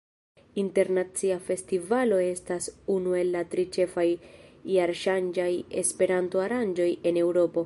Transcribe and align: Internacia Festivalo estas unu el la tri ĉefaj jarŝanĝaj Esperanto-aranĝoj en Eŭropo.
Internacia 0.61 1.35
Festivalo 1.49 2.17
estas 2.29 2.69
unu 2.95 3.13
el 3.21 3.29
la 3.37 3.43
tri 3.53 3.67
ĉefaj 3.77 4.07
jarŝanĝaj 4.79 5.51
Esperanto-aranĝoj 5.85 6.91
en 7.11 7.25
Eŭropo. 7.27 7.59